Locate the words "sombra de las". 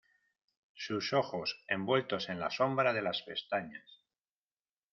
2.49-3.21